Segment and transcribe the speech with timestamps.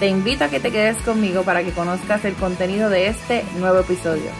[0.00, 3.80] Te invito a que te quedes conmigo para que conozcas el contenido de este nuevo
[3.80, 4.30] episodio.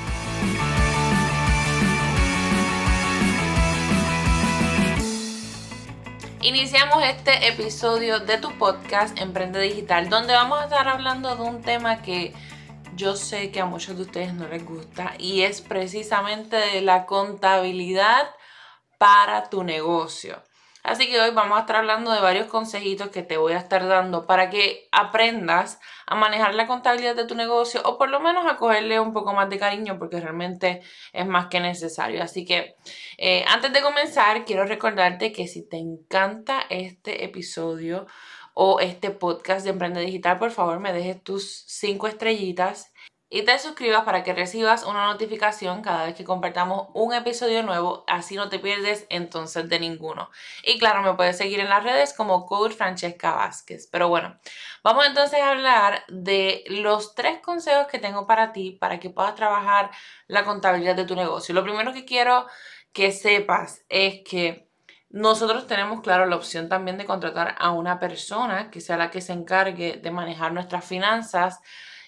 [6.41, 11.61] Iniciamos este episodio de tu podcast Emprende Digital, donde vamos a estar hablando de un
[11.61, 12.33] tema que
[12.97, 17.05] yo sé que a muchos de ustedes no les gusta y es precisamente de la
[17.05, 18.31] contabilidad
[18.97, 20.43] para tu negocio.
[20.83, 23.87] Así que hoy vamos a estar hablando de varios consejitos que te voy a estar
[23.87, 28.47] dando para que aprendas a manejar la contabilidad de tu negocio o por lo menos
[28.47, 32.23] a cogerle un poco más de cariño porque realmente es más que necesario.
[32.23, 32.77] Así que
[33.19, 38.07] eh, antes de comenzar, quiero recordarte que si te encanta este episodio
[38.55, 42.90] o este podcast de Emprende Digital, por favor me dejes tus cinco estrellitas
[43.33, 48.03] y te suscribas para que recibas una notificación cada vez que compartamos un episodio nuevo,
[48.09, 50.31] así no te pierdes entonces de ninguno.
[50.65, 53.87] Y claro, me puedes seguir en las redes como Code Francesca Vázquez.
[53.87, 54.37] Pero bueno,
[54.83, 59.37] vamos entonces a hablar de los tres consejos que tengo para ti para que puedas
[59.37, 59.93] trabajar
[60.27, 61.55] la contabilidad de tu negocio.
[61.55, 62.47] Lo primero que quiero
[62.93, 64.69] que sepas es que
[65.09, 69.21] nosotros tenemos, claro, la opción también de contratar a una persona que sea la que
[69.21, 71.61] se encargue de manejar nuestras finanzas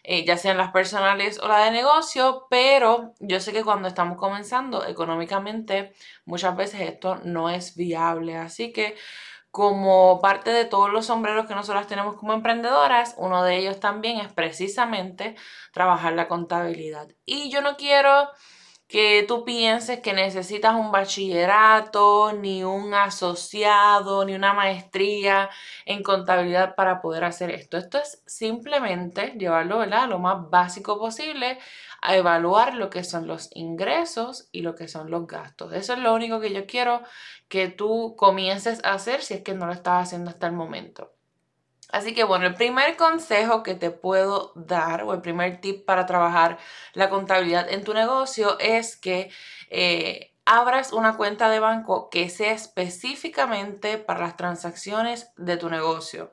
[0.05, 4.19] eh, ya sean las personales o las de negocio, pero yo sé que cuando estamos
[4.19, 5.93] comenzando económicamente,
[6.25, 8.37] muchas veces esto no es viable.
[8.37, 8.97] Así que
[9.53, 14.19] como parte de todos los sombreros que nosotras tenemos como emprendedoras, uno de ellos también
[14.19, 15.37] es precisamente
[15.73, 17.09] trabajar la contabilidad.
[17.27, 18.29] Y yo no quiero
[18.93, 25.49] que tú pienses que necesitas un bachillerato, ni un asociado, ni una maestría
[25.87, 27.79] en contabilidad para poder hacer esto.
[27.79, 30.11] Esto es simplemente llevarlo ¿verdad?
[30.11, 31.59] lo más básico posible
[32.03, 35.73] a evaluar lo que son los ingresos y lo que son los gastos.
[35.73, 37.03] Eso es lo único que yo quiero
[37.49, 41.15] que tú comiences a hacer si es que no lo estás haciendo hasta el momento.
[41.93, 46.07] Así que bueno, el primer consejo que te puedo dar o el primer tip para
[46.07, 46.59] trabajar
[46.95, 49.31] la contabilidad en tu negocio es que
[49.69, 56.33] eh, abras una cuenta de banco que sea específicamente para las transacciones de tu negocio.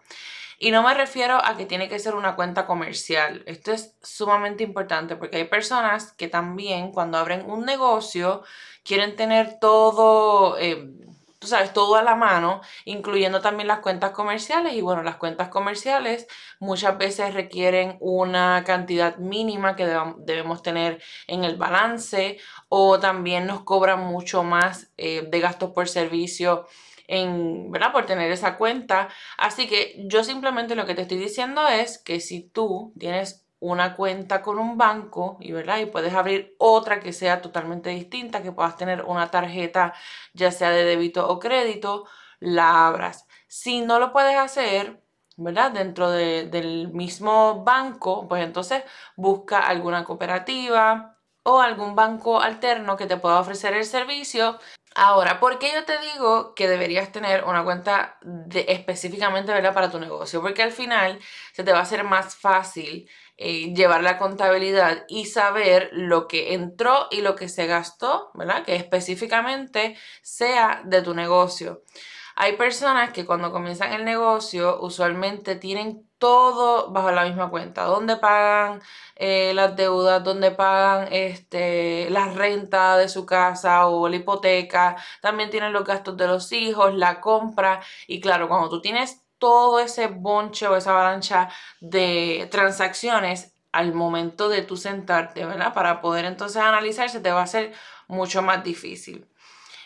[0.60, 3.44] Y no me refiero a que tiene que ser una cuenta comercial.
[3.46, 8.44] Esto es sumamente importante porque hay personas que también cuando abren un negocio
[8.84, 10.58] quieren tener todo...
[10.58, 10.90] Eh,
[11.40, 14.74] tú sabes, todo a la mano, incluyendo también las cuentas comerciales.
[14.74, 16.28] Y bueno, las cuentas comerciales
[16.60, 23.64] muchas veces requieren una cantidad mínima que debemos tener en el balance o también nos
[23.64, 26.68] cobran mucho más eh, de gastos por servicio.
[27.08, 27.92] En, ¿verdad?
[27.92, 29.10] Por tener esa cuenta.
[29.38, 33.96] Así que yo simplemente lo que te estoy diciendo es que si tú tienes una
[33.96, 35.80] cuenta con un banco y, ¿verdad?
[35.80, 39.94] y puedes abrir otra que sea totalmente distinta, que puedas tener una tarjeta
[40.34, 42.06] ya sea de débito o crédito,
[42.40, 43.28] la abras.
[43.48, 45.02] Si no lo puedes hacer,
[45.38, 45.72] ¿verdad?
[45.72, 48.84] Dentro del mismo banco, pues entonces
[49.16, 54.60] busca alguna cooperativa o algún banco alterno que te pueda ofrecer el servicio.
[54.96, 58.20] Ahora, ¿por qué yo te digo que deberías tener una cuenta
[58.54, 59.74] específicamente ¿verdad?
[59.74, 60.42] para tu negocio?
[60.42, 61.20] Porque al final
[61.54, 63.10] se te va a hacer más fácil
[63.42, 68.66] eh, llevar la contabilidad y saber lo que entró y lo que se gastó, ¿verdad?
[68.66, 71.84] Que específicamente sea de tu negocio.
[72.36, 78.18] Hay personas que cuando comienzan el negocio usualmente tienen todo bajo la misma cuenta, donde
[78.18, 78.82] pagan
[79.16, 85.50] eh, las deudas, donde pagan este, la renta de su casa o la hipoteca, también
[85.50, 90.08] tienen los gastos de los hijos, la compra y claro, cuando tú tienes todo ese
[90.08, 91.50] bonche o esa avalancha
[91.80, 95.74] de transacciones al momento de tú sentarte, ¿verdad?
[95.74, 97.74] Para poder entonces analizarse te va a ser
[98.08, 99.28] mucho más difícil.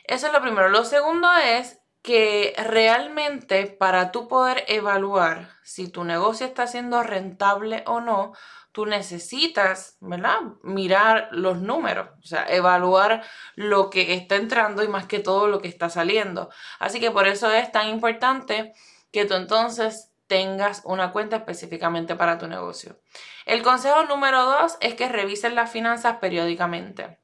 [0.05, 0.69] Eso es lo primero.
[0.69, 7.83] Lo segundo es que realmente para tú poder evaluar si tu negocio está siendo rentable
[7.87, 8.33] o no,
[8.73, 10.39] tú necesitas, ¿verdad?
[10.63, 13.23] Mirar los números, o sea, evaluar
[13.55, 16.49] lo que está entrando y más que todo lo que está saliendo.
[16.79, 18.73] Así que por eso es tan importante
[19.13, 22.99] que tú entonces tengas una cuenta específicamente para tu negocio.
[23.45, 27.19] El consejo número dos es que revises las finanzas periódicamente.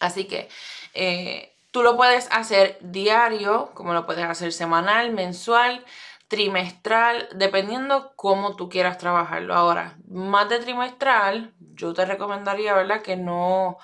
[0.00, 0.48] Así que
[0.94, 5.84] eh, tú lo puedes hacer diario, como lo puedes hacer semanal, mensual,
[6.26, 9.54] trimestral, dependiendo cómo tú quieras trabajarlo.
[9.54, 13.02] Ahora, más de trimestral, yo te recomendaría, ¿verdad?
[13.02, 13.78] Que no,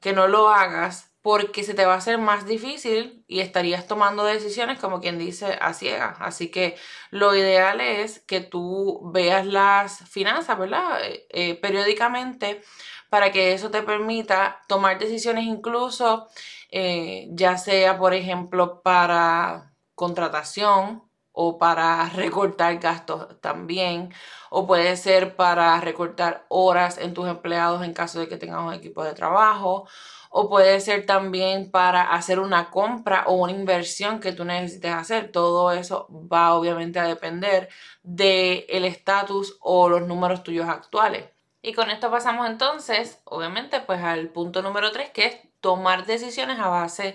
[0.00, 4.24] que no lo hagas porque se te va a hacer más difícil y estarías tomando
[4.26, 6.18] decisiones como quien dice a ciegas.
[6.20, 6.76] Así que
[7.10, 11.02] lo ideal es que tú veas las finanzas, ¿verdad?
[11.02, 12.60] Eh, eh, periódicamente
[13.08, 16.28] para que eso te permita tomar decisiones incluso,
[16.70, 24.12] eh, ya sea, por ejemplo, para contratación o para recortar gastos también,
[24.50, 28.74] o puede ser para recortar horas en tus empleados en caso de que tengas un
[28.74, 29.88] equipo de trabajo,
[30.36, 35.30] o puede ser también para hacer una compra o una inversión que tú necesites hacer.
[35.30, 37.68] Todo eso va obviamente a depender
[38.02, 41.26] del estatus o los números tuyos actuales.
[41.62, 46.58] Y con esto pasamos entonces, obviamente, pues al punto número 3, que es tomar decisiones
[46.58, 47.14] a base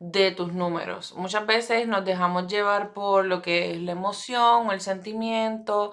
[0.00, 1.14] de tus números.
[1.14, 5.92] Muchas veces nos dejamos llevar por lo que es la emoción o el sentimiento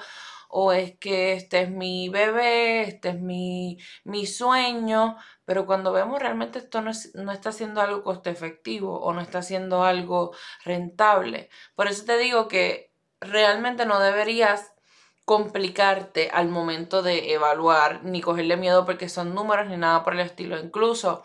[0.55, 6.19] o es que este es mi bebé, este es mi, mi sueño, pero cuando vemos
[6.19, 11.49] realmente esto no, no está siendo algo coste efectivo o no está siendo algo rentable.
[11.75, 14.73] Por eso te digo que realmente no deberías
[15.25, 20.19] complicarte al momento de evaluar ni cogerle miedo porque son números ni nada por el
[20.19, 20.59] estilo.
[20.59, 21.23] Incluso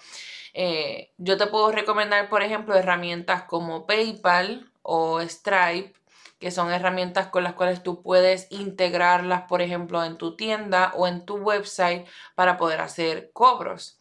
[0.54, 5.97] eh, yo te puedo recomendar, por ejemplo, herramientas como PayPal o Stripe
[6.38, 11.06] que son herramientas con las cuales tú puedes integrarlas, por ejemplo, en tu tienda o
[11.06, 14.00] en tu website para poder hacer cobros.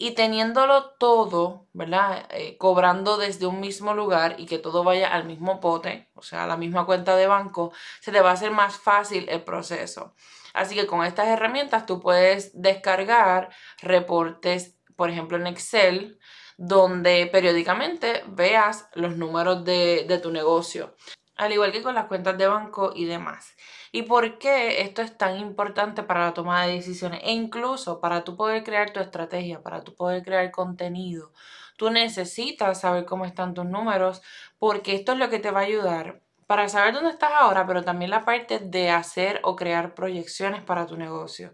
[0.00, 2.26] Y teniéndolo todo, ¿verdad?
[2.30, 6.44] Eh, cobrando desde un mismo lugar y que todo vaya al mismo pote, o sea,
[6.44, 10.14] a la misma cuenta de banco, se te va a hacer más fácil el proceso.
[10.54, 16.18] Así que con estas herramientas tú puedes descargar reportes, por ejemplo, en Excel,
[16.56, 20.94] donde periódicamente veas los números de, de tu negocio
[21.38, 23.56] al igual que con las cuentas de banco y demás.
[23.92, 27.20] ¿Y por qué esto es tan importante para la toma de decisiones?
[27.22, 31.32] E incluso para tú poder crear tu estrategia, para tú poder crear contenido.
[31.76, 34.20] Tú necesitas saber cómo están tus números
[34.58, 37.84] porque esto es lo que te va a ayudar para saber dónde estás ahora, pero
[37.84, 41.52] también la parte de hacer o crear proyecciones para tu negocio.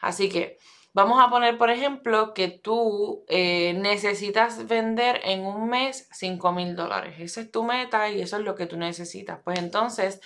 [0.00, 0.58] Así que
[0.94, 6.76] Vamos a poner, por ejemplo, que tú eh, necesitas vender en un mes 5 mil
[6.76, 7.16] dólares.
[7.18, 9.40] Esa es tu meta y eso es lo que tú necesitas.
[9.42, 10.20] Pues entonces,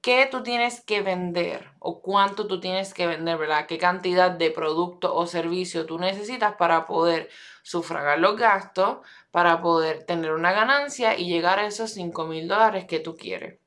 [0.00, 3.66] ¿qué tú tienes que vender o cuánto tú tienes que vender, ¿verdad?
[3.66, 7.30] ¿Qué cantidad de producto o servicio tú necesitas para poder
[7.62, 8.98] sufragar los gastos,
[9.30, 13.60] para poder tener una ganancia y llegar a esos 5 mil dólares que tú quieres?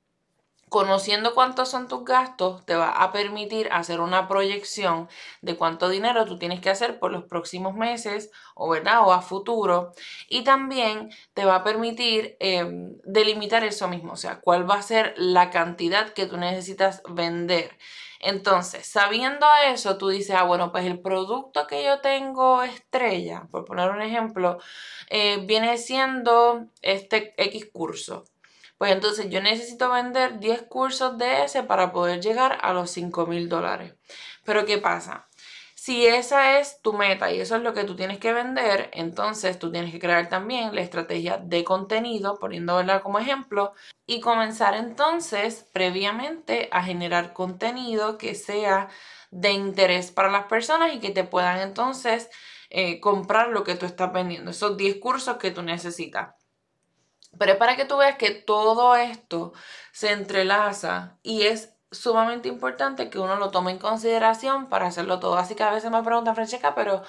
[0.74, 5.08] Conociendo cuántos son tus gastos, te va a permitir hacer una proyección
[5.44, 9.02] de cuánto dinero tú tienes que hacer por los próximos meses o, ¿verdad?
[9.06, 9.94] o a futuro.
[10.28, 14.82] Y también te va a permitir em, delimitar eso mismo, o sea, cuál va a
[14.82, 17.78] ser la cantidad que tú necesitas vender.
[18.20, 23.66] Entonces, sabiendo eso, tú dices, ah, bueno, pues el producto que yo tengo estrella, por
[23.66, 24.58] poner un ejemplo,
[25.12, 28.26] eh, viene siendo este X curso.
[28.84, 33.26] Pues entonces yo necesito vender 10 cursos de ese para poder llegar a los 5
[33.28, 33.94] mil dólares.
[34.44, 35.30] Pero ¿qué pasa?
[35.74, 39.58] Si esa es tu meta y eso es lo que tú tienes que vender, entonces
[39.58, 43.72] tú tienes que crear también la estrategia de contenido, poniéndola como ejemplo,
[44.06, 48.90] y comenzar entonces previamente a generar contenido que sea
[49.32, 52.30] de interés para las personas y que te puedan entonces
[52.70, 56.43] eh, comprar lo que tú estás vendiendo, esos 10 cursos que tú necesitas.
[57.40, 59.54] Pero es para que tú veas que todo esto
[59.92, 65.38] se entrelaza y es sumamente importante que uno lo tome en consideración para hacerlo todo.
[65.38, 67.04] Así que a veces me preguntan, Francesca, pero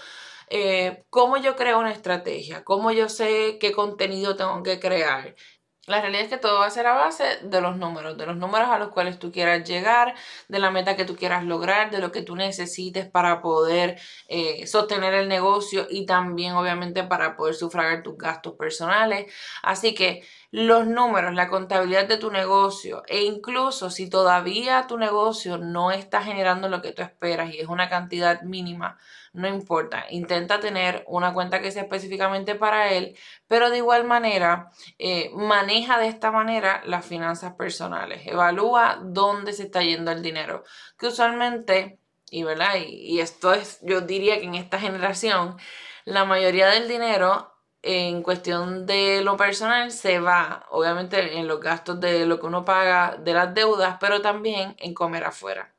[0.50, 2.64] eh, ¿cómo yo creo una estrategia?
[2.64, 5.34] ¿Cómo yo sé qué contenido tengo que crear?
[5.86, 8.36] La realidad es que todo va a ser a base de los números, de los
[8.38, 10.14] números a los cuales tú quieras llegar,
[10.48, 14.66] de la meta que tú quieras lograr, de lo que tú necesites para poder eh,
[14.66, 19.30] sostener el negocio y también obviamente para poder sufragar tus gastos personales.
[19.62, 20.22] Así que
[20.54, 26.22] los números, la contabilidad de tu negocio e incluso si todavía tu negocio no está
[26.22, 28.96] generando lo que tú esperas y es una cantidad mínima,
[29.32, 33.18] no importa, intenta tener una cuenta que sea específicamente para él,
[33.48, 34.70] pero de igual manera
[35.00, 40.62] eh, maneja de esta manera las finanzas personales, evalúa dónde se está yendo el dinero,
[40.96, 41.98] que usualmente,
[42.30, 42.76] y, ¿verdad?
[42.76, 45.56] y, y esto es, yo diría que en esta generación,
[46.04, 47.53] la mayoría del dinero
[47.84, 52.64] en cuestión de lo personal se va, obviamente, en los gastos de lo que uno
[52.64, 55.74] paga de las deudas, pero también en comer afuera.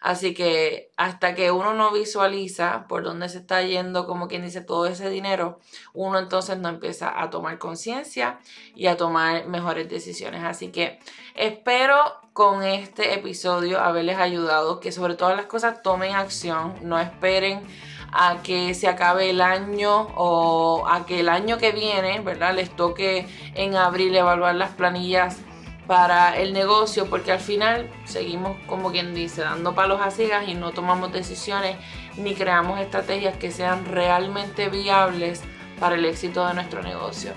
[0.00, 4.60] Así que hasta que uno no visualiza por dónde se está yendo, como quien dice,
[4.60, 5.58] todo ese dinero,
[5.92, 8.38] uno entonces no empieza a tomar conciencia
[8.76, 10.44] y a tomar mejores decisiones.
[10.44, 11.00] Así que
[11.34, 11.96] espero
[12.32, 17.66] con este episodio haberles ayudado, que sobre todas las cosas tomen acción, no esperen
[18.12, 22.54] a que se acabe el año o a que el año que viene, ¿verdad?
[22.54, 25.38] Les toque en abril evaluar las planillas
[25.86, 30.54] para el negocio porque al final seguimos como quien dice dando palos a ciegas y
[30.54, 31.76] no tomamos decisiones
[32.18, 35.42] ni creamos estrategias que sean realmente viables
[35.80, 37.32] para el éxito de nuestro negocio.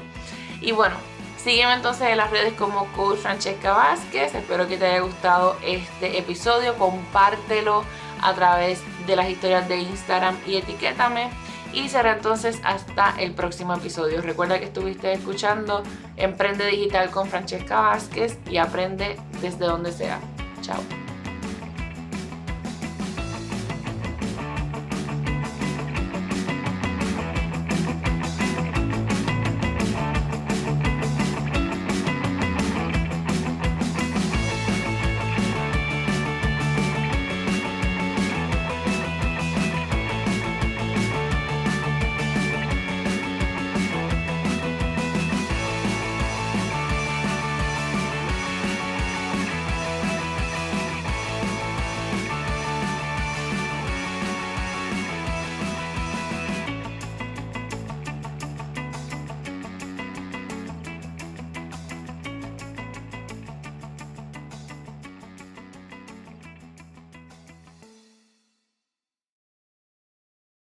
[0.59, 0.95] Y bueno,
[1.37, 4.35] sígueme entonces en las redes como Coach Francesca Vázquez.
[4.35, 6.75] Espero que te haya gustado este episodio.
[6.75, 7.83] Compártelo
[8.21, 11.29] a través de las historias de Instagram y etiquétame.
[11.73, 14.21] Y será entonces hasta el próximo episodio.
[14.21, 15.83] Recuerda que estuviste escuchando
[16.17, 20.19] Emprende Digital con Francesca Vázquez y aprende desde donde sea.
[20.61, 20.81] Chao.